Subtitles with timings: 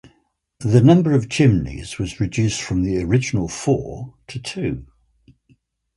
[0.61, 4.87] The number of chimneys was reduced from the original four to two.